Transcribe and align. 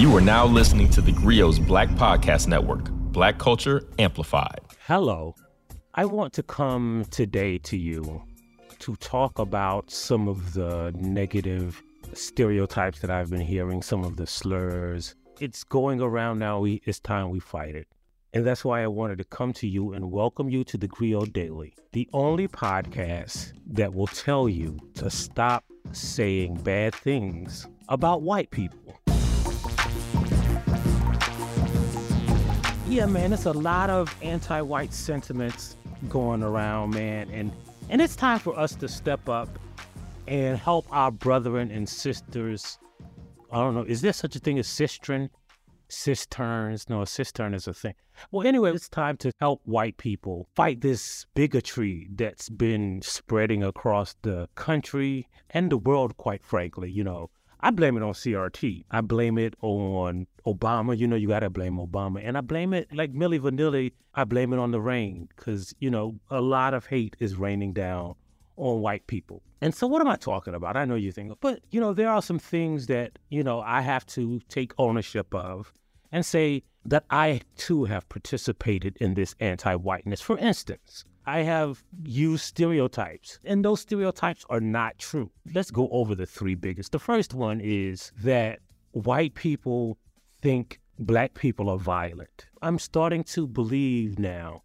You 0.00 0.16
are 0.16 0.22
now 0.22 0.46
listening 0.46 0.88
to 0.92 1.02
the 1.02 1.12
Grio's 1.12 1.58
Black 1.58 1.90
Podcast 1.90 2.46
Network, 2.46 2.90
Black 2.90 3.36
Culture 3.36 3.86
Amplified. 3.98 4.60
Hello. 4.86 5.34
I 5.94 6.06
want 6.06 6.32
to 6.32 6.42
come 6.42 7.04
today 7.10 7.58
to 7.58 7.76
you 7.76 8.22
to 8.78 8.96
talk 8.96 9.38
about 9.38 9.90
some 9.90 10.26
of 10.26 10.54
the 10.54 10.90
negative 10.96 11.82
stereotypes 12.14 13.00
that 13.00 13.10
I've 13.10 13.28
been 13.28 13.42
hearing, 13.42 13.82
some 13.82 14.02
of 14.02 14.16
the 14.16 14.26
slurs. 14.26 15.16
It's 15.38 15.64
going 15.64 16.00
around 16.00 16.38
now. 16.38 16.60
We, 16.60 16.80
it's 16.86 16.98
time 16.98 17.28
we 17.28 17.38
fight 17.38 17.74
it. 17.74 17.86
And 18.32 18.46
that's 18.46 18.64
why 18.64 18.82
I 18.82 18.86
wanted 18.86 19.18
to 19.18 19.24
come 19.24 19.52
to 19.52 19.68
you 19.68 19.92
and 19.92 20.10
welcome 20.10 20.48
you 20.48 20.64
to 20.64 20.78
the 20.78 20.88
Grio 20.88 21.26
Daily, 21.26 21.74
the 21.92 22.08
only 22.14 22.48
podcast 22.48 23.52
that 23.66 23.92
will 23.92 24.06
tell 24.06 24.48
you 24.48 24.78
to 24.94 25.10
stop 25.10 25.62
saying 25.92 26.54
bad 26.62 26.94
things 26.94 27.66
about 27.90 28.22
white 28.22 28.50
people. 28.50 28.99
Yeah, 32.90 33.06
man, 33.06 33.32
it's 33.32 33.46
a 33.46 33.52
lot 33.52 33.88
of 33.88 34.12
anti-white 34.20 34.92
sentiments 34.92 35.76
going 36.08 36.42
around, 36.42 36.90
man, 36.90 37.30
and 37.30 37.52
and 37.88 38.02
it's 38.02 38.16
time 38.16 38.40
for 38.40 38.58
us 38.58 38.74
to 38.74 38.88
step 38.88 39.28
up 39.28 39.48
and 40.26 40.58
help 40.58 40.86
our 40.90 41.12
brethren 41.12 41.70
and 41.70 41.88
sisters. 41.88 42.80
I 43.52 43.58
don't 43.58 43.76
know, 43.76 43.84
is 43.84 44.00
there 44.00 44.12
such 44.12 44.34
a 44.34 44.40
thing 44.40 44.58
as 44.58 44.66
sistren? 44.66 45.30
Cisterns? 45.88 46.88
No, 46.88 47.02
a 47.02 47.06
cistern 47.06 47.54
is 47.54 47.68
a 47.68 47.74
thing. 47.74 47.94
Well, 48.32 48.44
anyway, 48.44 48.72
it's 48.72 48.88
time 48.88 49.16
to 49.18 49.30
help 49.38 49.60
white 49.64 49.96
people 49.96 50.48
fight 50.56 50.80
this 50.80 51.26
bigotry 51.36 52.08
that's 52.16 52.48
been 52.48 53.02
spreading 53.02 53.62
across 53.62 54.16
the 54.22 54.48
country 54.56 55.28
and 55.50 55.70
the 55.70 55.78
world, 55.78 56.16
quite 56.16 56.42
frankly. 56.42 56.90
You 56.90 57.04
know, 57.04 57.30
I 57.62 57.70
blame 57.70 57.96
it 57.96 58.02
on 58.02 58.12
CRT. 58.12 58.84
I 58.90 59.00
blame 59.00 59.38
it 59.38 59.54
on 59.60 60.26
Obama. 60.46 60.96
You 60.96 61.06
know, 61.06 61.16
you 61.16 61.28
got 61.28 61.40
to 61.40 61.50
blame 61.50 61.76
Obama. 61.76 62.20
And 62.24 62.38
I 62.38 62.40
blame 62.40 62.72
it, 62.72 62.88
like 62.94 63.12
Milli 63.12 63.38
Vanilli, 63.38 63.92
I 64.14 64.24
blame 64.24 64.52
it 64.52 64.58
on 64.58 64.70
the 64.70 64.80
rain 64.80 65.28
because, 65.36 65.74
you 65.78 65.90
know, 65.90 66.16
a 66.30 66.40
lot 66.40 66.74
of 66.74 66.86
hate 66.86 67.16
is 67.20 67.36
raining 67.36 67.72
down 67.72 68.14
on 68.56 68.80
white 68.80 69.06
people. 69.06 69.42
And 69.60 69.74
so, 69.74 69.86
what 69.86 70.00
am 70.00 70.08
I 70.08 70.16
talking 70.16 70.54
about? 70.54 70.76
I 70.76 70.84
know 70.84 70.94
you 70.94 71.12
think, 71.12 71.32
but, 71.40 71.60
you 71.70 71.80
know, 71.80 71.92
there 71.92 72.10
are 72.10 72.22
some 72.22 72.38
things 72.38 72.86
that, 72.86 73.18
you 73.28 73.42
know, 73.42 73.60
I 73.60 73.82
have 73.82 74.06
to 74.06 74.40
take 74.48 74.72
ownership 74.78 75.34
of 75.34 75.72
and 76.12 76.24
say 76.24 76.62
that 76.84 77.04
I 77.10 77.42
too 77.56 77.84
have 77.84 78.08
participated 78.08 78.96
in 79.00 79.14
this 79.14 79.34
anti 79.38 79.74
whiteness. 79.74 80.20
For 80.20 80.38
instance, 80.38 81.04
I 81.26 81.40
have 81.40 81.82
used 82.04 82.44
stereotypes, 82.44 83.38
and 83.44 83.64
those 83.64 83.80
stereotypes 83.80 84.44
are 84.50 84.60
not 84.60 84.98
true. 84.98 85.30
Let's 85.54 85.70
go 85.70 85.88
over 85.90 86.14
the 86.14 86.26
three 86.26 86.54
biggest. 86.54 86.92
The 86.92 86.98
first 86.98 87.34
one 87.34 87.60
is 87.60 88.12
that 88.22 88.60
white 88.92 89.34
people 89.34 89.98
think 90.42 90.80
black 90.98 91.34
people 91.34 91.68
are 91.68 91.78
violent. 91.78 92.46
I'm 92.62 92.78
starting 92.78 93.24
to 93.24 93.46
believe 93.46 94.18
now 94.18 94.62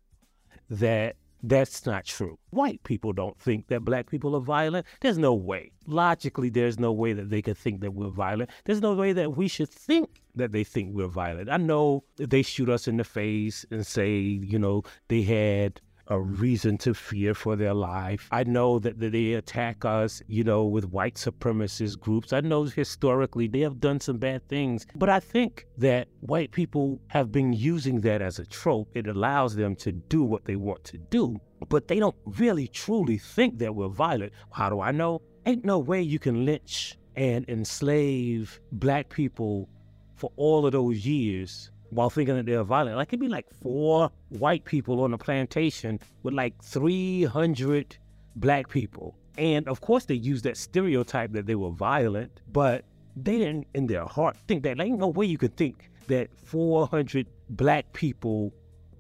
that 0.70 1.16
that's 1.44 1.86
not 1.86 2.06
true. 2.06 2.40
White 2.50 2.84
people 2.84 3.14
don't 3.14 3.38
think 3.40 3.68
that 3.68 3.82
black 3.86 4.10
people 4.10 4.36
are 4.36 4.42
violent. 4.42 4.86
There's 5.02 5.18
no 5.18 5.34
way. 5.34 5.72
Logically, 5.86 6.50
there's 6.50 6.80
no 6.80 6.92
way 6.92 7.14
that 7.14 7.30
they 7.30 7.42
could 7.42 7.58
think 7.58 7.82
that 7.82 7.94
we're 7.94 8.10
violent. 8.10 8.50
There's 8.64 8.82
no 8.82 8.94
way 8.96 9.14
that 9.14 9.38
we 9.38 9.48
should 9.48 9.70
think 9.70 10.22
that 10.34 10.52
they 10.52 10.64
think 10.64 10.96
we're 10.96 11.08
violent. 11.08 11.50
I 11.50 11.58
know 11.58 12.04
they 12.18 12.42
shoot 12.42 12.70
us 12.70 12.88
in 12.88 12.98
the 12.98 13.04
face 13.04 13.66
and 13.70 13.86
say, 13.86 14.18
you 14.18 14.58
know, 14.58 14.84
they 15.08 15.22
had 15.22 15.82
a 16.08 16.20
reason 16.20 16.78
to 16.78 16.94
fear 16.94 17.34
for 17.34 17.56
their 17.56 17.74
life. 17.74 18.28
I 18.32 18.44
know 18.44 18.80
that 18.80 19.00
they 19.00 19.34
attack 19.34 19.86
us, 19.86 20.22
you 20.28 20.44
know, 20.44 20.66
with 20.66 20.86
white 20.86 21.16
supremacist 21.16 22.00
groups. 22.00 22.34
I 22.34 22.42
know 22.42 22.64
historically 22.64 23.48
they 23.48 23.62
have 23.62 23.80
done 23.80 24.00
some 24.00 24.18
bad 24.18 24.48
things, 24.48 24.86
but 24.96 25.10
I 25.10 25.20
think 25.20 25.68
that 25.78 26.08
white 26.22 26.52
people 26.52 27.00
have 27.08 27.32
been 27.32 27.54
using 27.54 28.02
that 28.02 28.22
as 28.22 28.40
a 28.40 28.46
trope. 28.46 28.90
It 28.94 29.08
allows 29.08 29.56
them 29.56 29.76
to 29.78 29.92
do 29.92 30.24
what 30.24 30.46
they 30.46 30.56
want 30.56 30.84
to 30.86 30.98
do, 30.98 31.40
but 31.70 31.88
they 31.88 32.00
don't 32.00 32.16
really 32.26 32.68
truly 32.68 33.18
think 33.18 33.60
that 33.60 33.74
we're 33.74 33.88
violent. 33.88 34.34
How 34.52 34.70
do 34.70 34.82
I 34.82 34.92
know? 34.92 35.22
Ain't 35.46 35.66
no 35.66 35.80
way 35.80 36.02
you 36.02 36.20
can 36.20 36.46
lynch 36.46 36.98
and 37.16 37.48
enslave 37.48 38.60
black 38.72 39.10
people 39.10 39.70
for 40.16 40.32
all 40.38 40.66
of 40.66 40.72
those 40.72 41.06
years 41.06 41.72
while 41.96 42.10
thinking 42.10 42.36
that 42.36 42.46
they're 42.46 42.64
violent. 42.64 42.98
Like 42.98 43.10
it'd 43.10 43.20
be 43.20 43.28
like 43.28 43.48
four 43.62 44.12
white 44.30 44.66
people 44.66 45.02
on 45.02 45.14
a 45.14 45.18
plantation 45.18 46.00
with 46.24 46.34
like 46.34 46.62
300 46.62 47.98
black 48.36 48.70
people. 48.70 49.16
And 49.38 49.68
of 49.68 49.82
course, 49.82 50.06
they 50.06 50.16
used 50.16 50.44
that 50.44 50.58
stereotype 50.58 51.32
that 51.34 51.46
they 51.46 51.56
were 51.56 51.72
violent, 51.72 52.42
but 52.52 52.86
they 53.16 53.38
didn't 53.38 53.68
in 53.74 53.88
their 53.88 54.06
heart 54.06 54.38
think 54.48 54.64
that. 54.64 54.78
There 54.78 54.86
ain't 54.86 55.00
no 55.00 55.08
way 55.08 55.26
you 55.26 55.38
could 55.38 55.56
think 55.56 55.90
that 56.08 56.30
400 56.38 57.28
black 57.50 57.92
people 57.94 58.54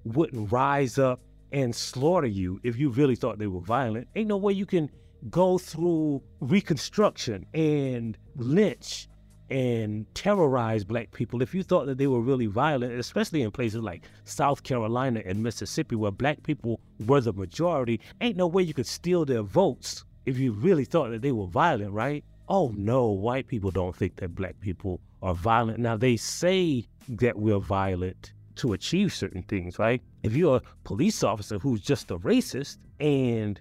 wouldn't 0.03 0.51
rise 0.51 0.97
up 0.97 1.19
and 1.51 1.75
slaughter 1.75 2.28
you 2.28 2.59
if 2.63 2.78
you 2.78 2.89
really 2.89 3.16
thought 3.16 3.39
they 3.39 3.47
were 3.47 3.61
violent. 3.61 4.07
Ain't 4.16 4.28
no 4.28 4.38
way 4.38 4.53
you 4.53 4.66
can 4.66 4.89
go 5.29 5.57
through 5.57 6.22
Reconstruction 6.39 7.45
and 7.53 8.17
lynch 8.35 9.07
and 9.50 10.06
terrorize 10.16 10.83
black 10.83 11.11
people 11.11 11.41
if 11.41 11.53
you 11.53 11.61
thought 11.61 11.85
that 11.85 11.97
they 11.97 12.07
were 12.07 12.22
really 12.22 12.47
violent, 12.47 12.94
especially 12.94 13.41
in 13.41 13.51
places 13.51 13.81
like 13.81 14.03
South 14.23 14.63
Carolina 14.63 15.22
and 15.25 15.41
Mississippi 15.41 15.95
where 15.95 16.11
black 16.11 16.41
people 16.44 16.79
were 17.06 17.22
the 17.22 17.33
majority, 17.33 18.00
ain't 18.22 18.38
no 18.38 18.47
way 18.47 18.63
you 18.63 18.73
could 18.73 18.88
steal 18.88 19.25
their 19.25 19.44
votes 19.44 20.03
if 20.25 20.38
you 20.38 20.51
really 20.51 20.85
thought 20.85 21.11
that 21.11 21.22
they 21.22 21.31
were 21.31 21.47
violent, 21.47 21.91
right? 21.91 22.23
Oh 22.47 22.73
no, 22.75 23.07
white 23.07 23.47
people 23.47 23.72
don't 23.72 23.95
think 23.95 24.16
that 24.17 24.35
black 24.35 24.59
people 24.59 25.00
are 25.22 25.35
violent. 25.35 25.79
Now 25.79 25.97
they 25.97 26.17
say 26.17 26.88
that 27.09 27.38
we're 27.38 27.59
violent 27.59 28.34
to 28.55 28.73
achieve 28.73 29.13
certain 29.13 29.44
things, 29.44 29.78
right? 29.78 30.01
If 30.23 30.35
you're 30.35 30.57
a 30.57 30.61
police 30.84 31.23
officer 31.23 31.59
who's 31.59 31.81
just 31.81 32.09
a 32.11 32.17
racist 32.19 32.78
and 33.00 33.59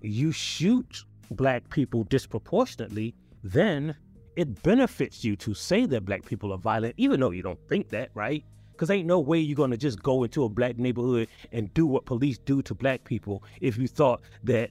you 0.00 0.32
shoot 0.32 1.04
black 1.30 1.68
people 1.70 2.04
disproportionately, 2.04 3.14
then 3.42 3.96
it 4.36 4.62
benefits 4.62 5.24
you 5.24 5.36
to 5.36 5.54
say 5.54 5.86
that 5.86 6.04
black 6.04 6.24
people 6.24 6.52
are 6.52 6.58
violent, 6.58 6.94
even 6.96 7.20
though 7.20 7.30
you 7.30 7.42
don't 7.42 7.58
think 7.68 7.88
that, 7.90 8.10
right? 8.14 8.44
Because 8.72 8.90
ain't 8.90 9.06
no 9.06 9.20
way 9.20 9.38
you're 9.38 9.56
gonna 9.56 9.76
just 9.76 10.02
go 10.02 10.24
into 10.24 10.44
a 10.44 10.48
black 10.48 10.78
neighborhood 10.78 11.28
and 11.52 11.72
do 11.74 11.86
what 11.86 12.04
police 12.06 12.38
do 12.38 12.60
to 12.62 12.74
black 12.74 13.04
people 13.04 13.44
if 13.60 13.78
you 13.78 13.86
thought 13.86 14.22
that 14.42 14.70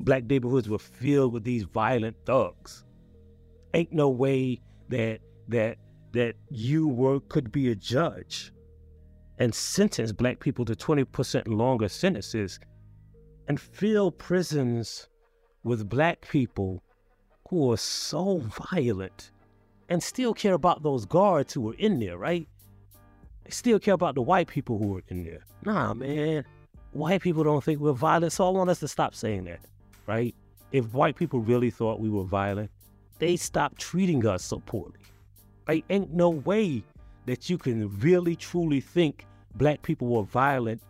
black 0.00 0.24
neighborhoods 0.24 0.68
were 0.68 0.78
filled 0.78 1.32
with 1.32 1.44
these 1.44 1.64
violent 1.64 2.16
thugs. 2.26 2.84
Ain't 3.72 3.92
no 3.92 4.08
way 4.08 4.60
that 4.88 5.20
that 5.48 5.78
that 6.12 6.36
you 6.50 6.88
were 6.88 7.20
could 7.20 7.50
be 7.50 7.70
a 7.70 7.74
judge 7.74 8.52
and 9.38 9.52
sentence 9.52 10.12
black 10.12 10.38
people 10.38 10.64
to 10.64 10.74
20% 10.74 11.48
longer 11.48 11.88
sentences 11.88 12.60
and 13.48 13.60
fill 13.60 14.12
prisons 14.12 15.08
with 15.64 15.88
black 15.88 16.26
people 16.28 16.83
who 17.54 17.72
are 17.72 17.76
so 17.76 18.38
violent 18.72 19.30
and 19.88 20.02
still 20.02 20.34
care 20.34 20.54
about 20.54 20.82
those 20.82 21.04
guards 21.04 21.52
who 21.52 21.60
were 21.60 21.74
in 21.74 22.00
there, 22.00 22.18
right? 22.18 22.48
They 23.44 23.50
still 23.50 23.78
care 23.78 23.94
about 23.94 24.16
the 24.16 24.22
white 24.22 24.48
people 24.48 24.76
who 24.76 24.88
were 24.88 25.02
in 25.08 25.22
there. 25.24 25.44
Nah, 25.64 25.94
man. 25.94 26.44
White 26.92 27.22
people 27.22 27.44
don't 27.44 27.62
think 27.62 27.80
we're 27.80 27.92
violent, 27.92 28.32
so 28.32 28.46
I 28.46 28.50
want 28.50 28.70
us 28.70 28.80
to 28.80 28.88
stop 28.88 29.14
saying 29.14 29.44
that, 29.44 29.60
right? 30.06 30.34
If 30.72 30.92
white 30.94 31.14
people 31.14 31.40
really 31.40 31.70
thought 31.70 32.00
we 32.00 32.10
were 32.10 32.24
violent, 32.24 32.70
they 33.20 33.36
stop 33.36 33.78
treating 33.78 34.26
us 34.26 34.42
so 34.42 34.60
poorly. 34.66 34.98
Right? 35.68 35.84
Ain't 35.90 36.12
no 36.12 36.30
way 36.30 36.82
that 37.26 37.48
you 37.48 37.56
can 37.56 37.88
really 38.00 38.34
truly 38.34 38.80
think 38.80 39.26
black 39.54 39.82
people 39.82 40.08
were 40.08 40.24
violent, 40.24 40.82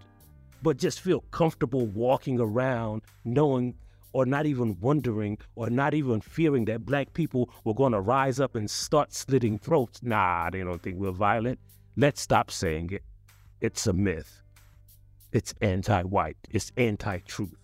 but 0.63 0.79
just 0.79 1.01
feel 1.01 1.21
comfortable 1.31 1.87
walking 1.89 2.41
around 2.41 3.03
knowing 3.25 3.75
or 4.15 4.25
not 4.25 4.47
even 4.47 4.79
wondering 4.81 5.37
or 5.57 5.69
not 5.69 5.93
even 5.93 6.21
fearing 6.21 6.65
that 6.65 6.87
black 6.87 7.13
people 7.13 7.51
were 7.65 7.75
going 7.75 7.93
to 7.93 8.01
rise 8.01 8.39
up 8.39 8.55
and 8.55 8.71
start 8.71 9.13
slitting 9.13 9.59
throats. 9.59 10.03
Nah, 10.03 10.49
they 10.51 10.61
don't 10.61 10.81
think 10.83 10.99
we're 10.99 11.11
violent. 11.11 11.59
Let's 11.97 12.21
stop 12.23 12.51
saying 12.51 12.91
it. 12.93 13.03
It's 13.61 13.87
a 13.89 13.93
myth. 13.93 14.41
It's 15.33 15.53
anti-white. 15.61 16.37
It's 16.51 16.71
anti-truth. 16.77 17.57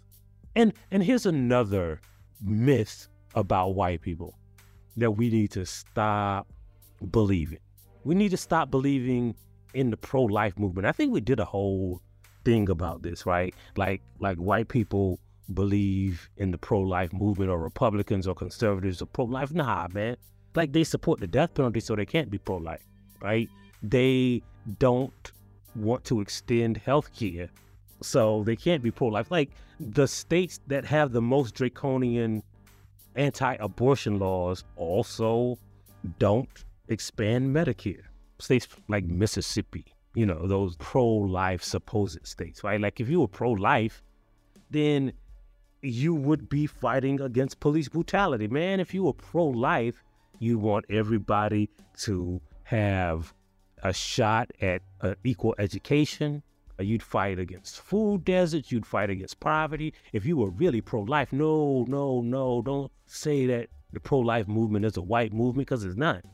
And 0.56 0.73
and 0.91 1.05
here's 1.05 1.25
another 1.25 2.00
myth 2.43 3.08
about 3.37 3.76
white 3.76 4.03
people 4.03 4.35
that 4.96 5.12
we 5.12 5.31
need 5.31 5.53
to 5.53 5.64
stop 5.64 6.49
believing. 7.12 7.61
We 8.03 8.17
need 8.17 8.32
to 8.32 8.37
stop 8.37 8.73
believing 8.73 9.37
in 9.73 9.91
the 9.91 9.96
pro-life 9.96 10.58
movement. 10.58 10.87
I 10.87 10.93
think 10.93 11.12
we 11.12 11.20
did 11.20 11.38
a 11.38 11.44
whole 11.44 12.03
thing 12.44 12.69
about 12.69 13.03
this, 13.03 13.25
right? 13.25 13.55
Like 13.76 14.03
like 14.19 14.38
white 14.38 14.67
people 14.67 15.20
believe 15.55 16.29
in 16.37 16.50
the 16.50 16.58
pro-life 16.58 17.12
movement 17.12 17.50
or 17.50 17.58
Republicans 17.58 18.26
or 18.26 18.35
conservatives 18.35 19.02
or 19.02 19.06
pro-life. 19.06 19.52
Nah, 19.52 19.88
man. 19.93 20.17
Like 20.55 20.73
they 20.73 20.85
support 20.85 21.20
the 21.20 21.26
death 21.26 21.55
penalty 21.55 21.81
so 21.81 21.94
they 21.94 22.06
can't 22.06 22.31
be 22.31 22.38
pro-life, 22.38 22.85
right? 23.23 23.49
They 23.82 24.43
don't 24.79 25.32
want 25.76 26.05
to 26.05 26.20
extend 26.20 26.76
health 26.76 27.14
care 27.14 27.49
so 28.02 28.43
they 28.44 28.56
can't 28.56 28.82
be 28.82 28.91
pro-life. 28.91 29.31
Like 29.31 29.50
the 29.79 30.06
states 30.06 30.61
that 30.67 30.85
have 30.85 31.12
the 31.12 31.23
most 31.23 31.55
draconian 31.55 32.43
anti-abortion 33.14 34.19
laws 34.19 34.64
also 34.76 35.58
don't 36.19 36.64
expand 36.88 37.55
Medicare. 37.55 38.03
States 38.38 38.67
like 38.88 39.05
Mississippi, 39.05 39.85
you 40.14 40.26
know, 40.26 40.46
those 40.46 40.76
pro 40.76 41.06
life 41.06 41.62
supposed 41.62 42.19
states, 42.26 42.64
right? 42.64 42.81
Like 42.81 43.00
if 43.00 43.08
you 43.08 43.20
were 43.20 43.29
pro 43.29 43.53
life, 43.53 44.03
then 44.70 45.12
you 45.82 46.15
would 46.15 46.49
be 46.49 46.67
fighting 46.67 47.21
against 47.21 47.61
police 47.61 47.88
brutality. 47.88 48.49
Man, 48.49 48.81
if 48.81 48.93
you 48.93 49.05
were 49.05 49.12
pro 49.12 49.47
life, 49.47 50.03
you 50.38 50.59
want 50.59 50.87
everybody 50.91 51.69
to 51.99 52.41
have 52.65 53.32
a 53.82 53.93
shot 53.93 54.50
at 54.61 54.82
uh, 55.00 55.15
equal 55.25 55.55
education. 55.59 56.43
Uh, 56.79 56.82
you'd 56.82 57.03
fight 57.03 57.38
against 57.38 57.81
food 57.81 58.25
deserts. 58.25 58.71
You'd 58.71 58.87
fight 58.87 59.11
against 59.11 59.41
poverty. 59.41 59.94
If 60.12 60.25
you 60.25 60.37
were 60.37 60.50
really 60.50 60.81
pro 60.81 61.03
life, 61.03 61.32
no, 61.32 61.85
no, 61.88 62.21
no, 62.21 62.62
don't 62.62 62.93
say 63.06 63.47
that 63.47 63.69
the 63.93 64.00
pro 64.00 64.19
life 64.21 64.49
movement 64.49 64.85
is 64.85 64.97
a 64.97 65.03
white 65.03 65.32
movement 65.32 65.69
because 65.69 65.85
it's 65.85 65.97
not. 65.97 66.25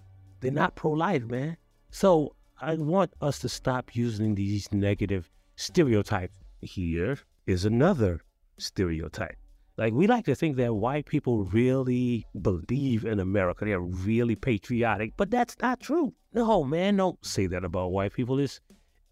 They're 0.41 0.51
not 0.51 0.75
pro 0.75 0.91
life, 0.91 1.25
man. 1.25 1.57
So 1.91 2.35
I 2.61 2.75
want 2.75 3.13
us 3.21 3.39
to 3.41 3.49
stop 3.49 3.97
using 3.97 4.35
these 4.35 4.71
negative 4.73 5.31
stereotypes. 5.57 6.35
Here 6.61 7.19
is 7.47 7.65
another 7.65 8.21
stereotype. 8.59 9.37
Like 9.79 9.93
we 9.93 10.07
like 10.07 10.25
to 10.25 10.35
think 10.35 10.57
that 10.57 10.75
white 10.75 11.07
people 11.07 11.45
really 11.45 12.27
believe 12.41 13.05
in 13.05 13.21
America. 13.21 13.65
They're 13.65 13.81
really 13.81 14.35
patriotic, 14.35 15.13
but 15.17 15.31
that's 15.31 15.57
not 15.61 15.81
true. 15.81 16.15
No, 16.33 16.65
man, 16.65 16.97
don't 16.97 17.23
say 17.25 17.47
that 17.47 17.65
about 17.65 17.93
white 17.93 18.15
people. 18.15 18.39
It's 18.39 18.61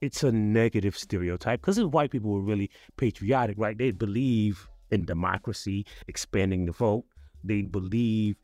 it's 0.00 0.22
a 0.22 0.32
negative 0.32 0.96
stereotype 0.96 1.60
because 1.60 1.78
if 1.78 1.86
white 1.88 2.10
people 2.10 2.30
were 2.30 2.40
really 2.40 2.70
patriotic, 2.96 3.56
right, 3.58 3.76
they'd 3.76 3.98
believe 3.98 4.68
in 4.90 5.04
democracy, 5.04 5.86
expanding 6.08 6.64
the 6.64 6.72
vote. 6.72 7.04
They'd 7.42 7.70
believe 7.70 8.36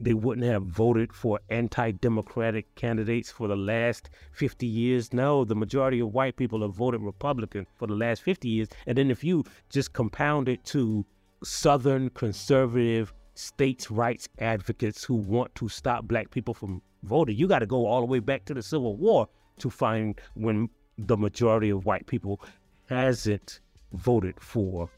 they 0.00 0.14
wouldn't 0.14 0.46
have 0.46 0.64
voted 0.64 1.12
for 1.12 1.40
anti-democratic 1.48 2.74
candidates 2.74 3.30
for 3.30 3.48
the 3.48 3.56
last 3.56 4.10
50 4.32 4.66
years. 4.66 5.12
No, 5.12 5.44
the 5.44 5.54
majority 5.54 6.00
of 6.00 6.12
white 6.12 6.36
people 6.36 6.62
have 6.62 6.74
voted 6.74 7.00
Republican 7.00 7.66
for 7.76 7.86
the 7.86 7.94
last 7.94 8.22
50 8.22 8.48
years. 8.48 8.68
And 8.86 8.98
then 8.98 9.10
if 9.10 9.22
you 9.22 9.44
just 9.70 9.92
compound 9.92 10.48
it 10.48 10.64
to 10.66 11.04
Southern 11.44 12.10
conservative 12.10 13.12
states' 13.34 13.90
rights 13.90 14.28
advocates 14.38 15.04
who 15.04 15.14
want 15.14 15.54
to 15.56 15.68
stop 15.68 16.04
black 16.04 16.30
people 16.30 16.54
from 16.54 16.82
voting, 17.02 17.36
you 17.36 17.46
got 17.46 17.60
to 17.60 17.66
go 17.66 17.86
all 17.86 18.00
the 18.00 18.06
way 18.06 18.18
back 18.18 18.44
to 18.46 18.54
the 18.54 18.62
Civil 18.62 18.96
War 18.96 19.28
to 19.58 19.70
find 19.70 20.20
when 20.34 20.68
the 20.98 21.16
majority 21.16 21.70
of 21.70 21.84
white 21.84 22.06
people 22.06 22.40
hasn't 22.88 23.60
voted 23.92 24.34
for 24.40 24.88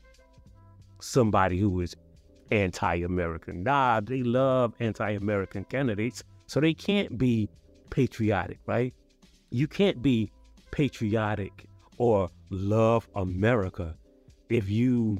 somebody 1.01 1.59
who 1.59 1.81
is 1.81 1.95
anti-American. 2.51 3.63
Nah, 3.63 4.01
they 4.01 4.23
love 4.23 4.75
anti-American 4.81 5.65
candidates, 5.65 6.23
so 6.47 6.61
they 6.61 6.75
can't 6.75 7.17
be 7.19 7.49
patriotic, 7.91 8.59
right? 8.67 8.95
You 9.51 9.69
can't 9.69 10.03
be 10.03 10.31
patriotic 10.71 11.67
or 11.99 12.29
love 12.51 13.09
America 13.15 13.97
if 14.49 14.69
you 14.69 15.19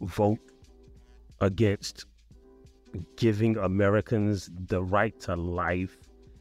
vote 0.00 0.38
against 1.40 2.04
giving 3.16 3.56
Americans 3.58 4.50
the 4.68 4.82
right 4.82 5.18
to 5.20 5.36
life, 5.36 5.98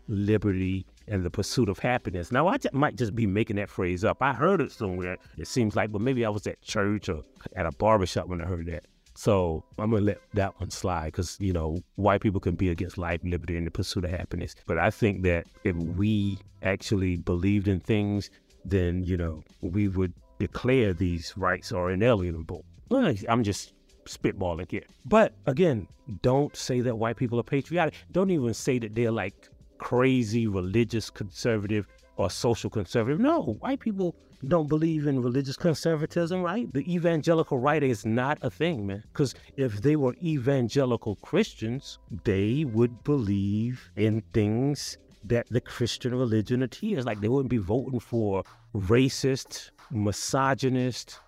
liberty, 0.07 0.85
and 1.07 1.23
the 1.23 1.29
pursuit 1.29 1.69
of 1.69 1.77
happiness. 1.77 2.31
Now, 2.31 2.47
I 2.47 2.57
might 2.73 2.95
just 2.95 3.13
be 3.15 3.27
making 3.27 3.57
that 3.57 3.69
phrase 3.69 4.03
up. 4.03 4.17
I 4.21 4.33
heard 4.33 4.61
it 4.61 4.71
somewhere, 4.71 5.17
it 5.37 5.47
seems 5.47 5.75
like, 5.75 5.91
but 5.91 6.01
maybe 6.01 6.25
I 6.25 6.29
was 6.29 6.47
at 6.47 6.61
church 6.61 7.09
or 7.09 7.23
at 7.55 7.65
a 7.65 7.71
barbershop 7.71 8.27
when 8.27 8.41
I 8.41 8.45
heard 8.45 8.65
that. 8.67 8.85
So 9.15 9.63
I'm 9.79 9.91
gonna 9.91 10.03
let 10.03 10.19
that 10.33 10.59
one 10.59 10.69
slide 10.69 11.07
because 11.07 11.37
you 11.39 11.53
know 11.53 11.77
white 11.95 12.21
people 12.21 12.39
can 12.39 12.55
be 12.55 12.69
against 12.69 12.97
life, 12.97 13.21
liberty, 13.23 13.57
and 13.57 13.65
the 13.65 13.71
pursuit 13.71 14.05
of 14.05 14.11
happiness. 14.11 14.55
But 14.65 14.77
I 14.77 14.91
think 14.91 15.23
that 15.23 15.47
if 15.63 15.75
we 15.75 16.37
actually 16.63 17.17
believed 17.17 17.67
in 17.67 17.79
things, 17.79 18.29
then 18.65 19.03
you 19.03 19.17
know 19.17 19.43
we 19.61 19.87
would 19.87 20.13
declare 20.39 20.93
these 20.93 21.33
rights 21.37 21.71
are 21.71 21.91
inalienable. 21.91 22.65
I'm 22.91 23.43
just 23.43 23.73
spitballing 24.05 24.69
here. 24.69 24.83
But 25.05 25.33
again, 25.45 25.87
don't 26.21 26.55
say 26.55 26.81
that 26.81 26.97
white 26.97 27.15
people 27.15 27.39
are 27.39 27.43
patriotic. 27.43 27.95
Don't 28.11 28.29
even 28.29 28.53
say 28.53 28.79
that 28.79 28.93
they're 28.95 29.11
like 29.11 29.49
crazy 29.77 30.47
religious 30.47 31.09
conservative 31.09 31.87
or 32.17 32.29
social 32.29 32.69
conservative. 32.69 33.19
No, 33.19 33.57
white 33.59 33.79
people 33.79 34.15
don't 34.47 34.67
believe 34.67 35.07
in 35.07 35.21
religious 35.21 35.57
conservatism, 35.57 36.41
right? 36.41 36.71
The 36.73 36.93
evangelical 36.93 37.57
right 37.57 37.81
is 37.81 38.05
not 38.05 38.37
a 38.41 38.49
thing, 38.49 38.87
man. 38.87 39.03
Because 39.11 39.35
if 39.57 39.81
they 39.81 39.95
were 39.95 40.15
evangelical 40.23 41.15
Christians, 41.17 41.99
they 42.23 42.65
would 42.65 43.03
believe 43.03 43.89
in 43.95 44.21
things 44.33 44.97
that 45.23 45.47
the 45.49 45.61
Christian 45.61 46.13
religion 46.13 46.63
adheres. 46.63 47.05
Like 47.05 47.21
they 47.21 47.27
wouldn't 47.27 47.49
be 47.49 47.57
voting 47.57 47.99
for 47.99 48.43
racist, 48.75 49.71
misogynist, 49.91 51.19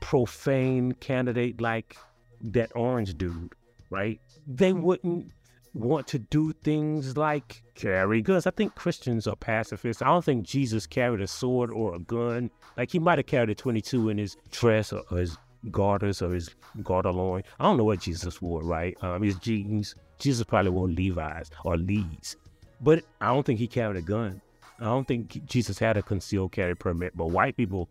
profane 0.00 0.92
candidate 0.92 1.60
like 1.60 1.96
that 2.42 2.70
orange 2.74 3.16
dude, 3.16 3.54
right? 3.90 4.20
They 4.46 4.72
wouldn't 4.72 5.32
want 5.74 6.06
to 6.08 6.18
do 6.18 6.52
things 6.52 7.16
like 7.16 7.62
carry 7.74 8.22
guns. 8.22 8.46
I 8.46 8.50
think 8.50 8.74
Christians 8.74 9.26
are 9.26 9.36
pacifists. 9.36 10.02
I 10.02 10.06
don't 10.06 10.24
think 10.24 10.46
Jesus 10.46 10.86
carried 10.86 11.20
a 11.20 11.26
sword 11.26 11.70
or 11.70 11.94
a 11.94 11.98
gun. 11.98 12.50
Like 12.76 12.90
he 12.90 12.98
might 12.98 13.18
have 13.18 13.26
carried 13.26 13.50
a 13.50 13.54
22 13.54 14.10
in 14.10 14.18
his 14.18 14.36
dress 14.50 14.92
or, 14.92 15.02
his 15.16 15.36
garters 15.70 16.22
or 16.22 16.32
his 16.32 16.50
garterloin. 16.78 17.44
I 17.58 17.64
don't 17.64 17.76
know 17.76 17.84
what 17.84 18.00
Jesus 18.00 18.42
wore, 18.42 18.62
right? 18.62 18.96
Um, 19.02 19.22
his 19.22 19.36
jeans. 19.36 19.94
Jesus 20.18 20.44
probably 20.44 20.70
wore 20.70 20.88
Levi's 20.88 21.50
or 21.64 21.76
Lee's. 21.76 22.36
But 22.80 23.04
I 23.20 23.28
don't 23.28 23.44
think 23.44 23.58
he 23.58 23.66
carried 23.66 23.96
a 23.96 24.02
gun. 24.02 24.40
I 24.80 24.84
don't 24.84 25.06
think 25.06 25.44
Jesus 25.46 25.78
had 25.78 25.96
a 25.96 26.02
concealed 26.02 26.52
carry 26.52 26.76
permit. 26.76 27.16
But 27.16 27.26
white 27.26 27.56
people 27.56 27.88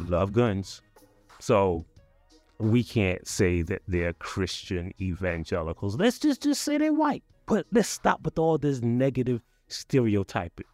love 0.00 0.32
guns. 0.32 0.82
So 1.38 1.84
we 2.58 2.82
can't 2.82 3.26
say 3.26 3.62
that 3.62 3.82
they're 3.86 4.12
Christian 4.14 4.92
evangelicals. 5.00 5.96
Let's 5.96 6.18
just, 6.18 6.42
just 6.42 6.62
say 6.62 6.78
they're 6.78 6.92
white. 6.92 7.22
But 7.46 7.66
let's 7.72 7.88
stop 7.88 8.24
with 8.24 8.38
all 8.38 8.58
this 8.58 8.82
negative 8.82 9.42
stereotyping. 9.68 10.66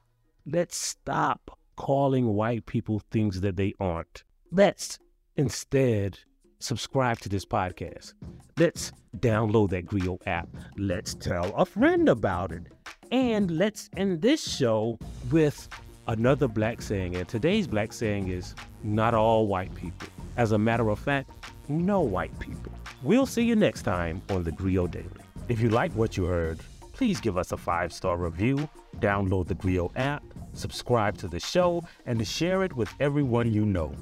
Let's 0.47 0.77
stop 0.77 1.59
calling 1.77 2.27
white 2.35 2.67
people 2.67 3.03
things 3.11 3.41
that 3.43 3.57
they 3.57 3.75
aren't. 3.81 4.25
Let's 4.51 4.99
instead 5.37 6.19
subscribe 6.59 7.19
to 7.21 7.29
this 7.29 7.45
podcast. 7.45 8.15
Let's 8.57 8.93
download 9.19 9.71
that 9.71 9.87
Grio 9.87 10.19
app. 10.27 10.49
Let's 10.77 11.15
tell 11.15 11.55
a 11.57 11.67
friend 11.67 12.09
about 12.09 12.53
it. 12.53 12.69
And 13.11 13.51
let's 13.51 13.91
end 13.97 14.23
this 14.23 14.43
show 14.43 14.99
with 15.31 15.69
another 16.07 16.49
black 16.49 16.81
saying. 16.81 17.17
And 17.17 17.29
today's 17.29 17.67
black 17.67 17.93
saying 17.93 18.29
is 18.29 18.55
not 18.83 19.15
all 19.15 19.47
white 19.47 19.75
people. 19.75 20.09
As 20.37 20.53
a 20.53 20.59
matter 20.59 20.89
of 20.89 20.99
fact, 20.99 21.31
no 21.69 22.01
white 22.01 22.39
people. 22.39 22.73
We'll 23.03 23.27
see 23.27 23.43
you 23.43 23.57
next 23.57 23.83
time 23.83 24.23
on 24.31 24.45
the 24.45 24.53
Grio 24.53 24.87
Daily. 24.87 25.09
If 25.49 25.61
you 25.61 25.71
like 25.71 25.93
what 25.93 26.17
you 26.17 26.25
heard, 26.25 26.61
please 26.93 27.21
give 27.21 27.37
us 27.37 27.53
a 27.53 27.57
five 27.57 27.93
star 27.93 28.17
review, 28.17 28.69
download 28.99 29.49
the 29.49 29.55
Grio 29.55 29.91
app, 29.97 30.23
subscribe 30.53 31.19
to 31.19 31.29
the 31.29 31.41
show, 31.41 31.83
and 32.07 32.27
share 32.27 32.63
it 32.63 32.75
with 32.75 32.89
everyone 33.01 33.53
you 33.53 33.65
know. 33.65 33.95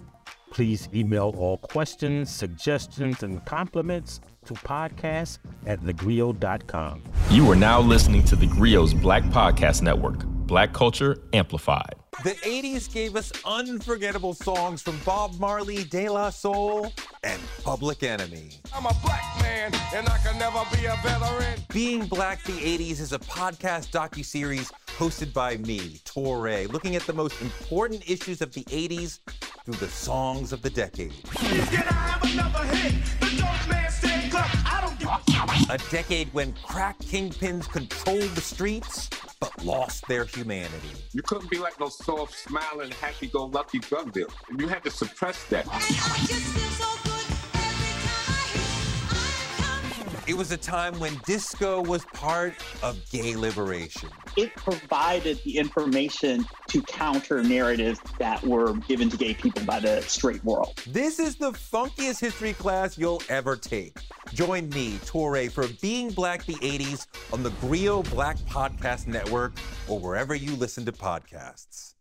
Please 0.51 0.89
email 0.93 1.35
all 1.39 1.59
questions, 1.59 2.29
suggestions, 2.29 3.23
and 3.23 3.45
compliments 3.45 4.21
to 4.45 4.55
podcast 4.55 5.39
at 5.65 5.81
thegrio.com. 5.81 7.03
You 7.31 7.51
are 7.51 7.57
now 7.57 7.81
listening 7.81 8.25
to 8.25 8.37
the 8.37 8.47
Grio's 8.47 8.93
Black 8.93 9.23
Podcast 9.25 9.83
Network, 9.83 10.25
Black 10.25 10.73
Culture 10.73 11.19
Amplified. 11.33 11.95
The 12.25 12.33
80s 12.33 12.93
gave 12.93 13.17
us 13.17 13.33
unforgettable 13.47 14.35
songs 14.35 14.83
from 14.83 14.99
Bob 15.07 15.39
Marley, 15.39 15.85
De 15.85 16.09
La 16.09 16.31
Soul, 16.31 16.93
and 17.23 17.41
Public 17.63 18.03
Enemy. 18.03 18.51
I'm 18.75 18.87
a 18.87 18.95
black 19.03 19.23
man, 19.43 19.73
and 19.95 20.09
I 20.09 20.19
can 20.19 20.39
never 20.39 20.63
be 20.75 20.87
a 20.87 20.97
veteran. 21.03 21.61
Being 21.73 22.07
Black 22.07 22.43
the 22.45 22.53
80s 22.53 23.01
is 23.01 23.13
a 23.13 23.19
podcast 23.19 23.91
docu-series 23.91 24.73
hosted 24.87 25.33
by 25.33 25.57
me, 25.59 26.01
Touré, 26.05 26.71
looking 26.73 26.97
at 26.97 27.03
the 27.03 27.13
most 27.13 27.41
important 27.43 28.09
issues 28.09 28.41
of 28.41 28.53
the 28.55 28.65
80s 28.65 29.21
through 29.65 29.75
the 29.75 29.89
songs 29.89 30.53
of 30.53 30.63
the 30.63 30.71
decade. 30.71 31.13
A 35.69 35.79
decade 35.91 36.33
when 36.33 36.53
crack 36.65 36.99
kingpins 36.99 37.69
controlled 37.71 38.31
the 38.35 38.41
streets 38.41 39.09
but 39.41 39.65
lost 39.65 40.07
their 40.07 40.25
humanity. 40.25 40.91
You 41.13 41.23
couldn't 41.23 41.51
be 41.51 41.59
like 41.59 41.81
no 41.81 41.89
soft, 41.89 42.35
smiling, 42.35 42.91
happy-go-lucky 42.91 43.79
drug 43.79 44.13
dealer. 44.13 44.29
You 44.59 44.69
had 44.69 44.85
to 44.85 44.91
suppress 44.91 45.45
that. 45.45 45.67
It 50.31 50.37
was 50.37 50.53
a 50.53 50.57
time 50.57 50.97
when 51.01 51.21
disco 51.27 51.83
was 51.83 52.05
part 52.15 52.55
of 52.85 52.97
gay 53.11 53.35
liberation. 53.35 54.11
It 54.37 54.55
provided 54.55 55.43
the 55.43 55.59
information 55.59 56.47
to 56.69 56.83
counter 56.83 57.43
narratives 57.43 57.99
that 58.21 58.41
were 58.45 58.75
given 58.75 59.11
to 59.11 59.17
gay 59.17 59.35
people 59.35 59.65
by 59.65 59.81
the 59.81 60.03
straight 60.03 60.45
world. 60.45 60.81
This 60.87 61.19
is 61.19 61.35
the 61.35 61.51
funkiest 61.51 62.21
history 62.21 62.53
class 62.53 62.97
you'll 62.97 63.25
ever 63.29 63.57
take. 63.57 63.99
Join 64.33 64.69
me, 64.69 64.99
Touré, 64.99 65.51
for 65.51 65.67
Being 65.83 66.11
Black 66.11 66.47
the 66.47 66.55
80s 66.55 67.09
on 67.33 67.43
the 67.43 67.51
Grio 67.61 68.05
Black 68.05 68.37
Podcast 68.39 69.09
Network 69.09 69.55
or 69.89 69.99
wherever 69.99 70.37
you 70.37 70.55
listen 70.55 70.85
to 70.85 70.93
podcasts. 70.93 71.95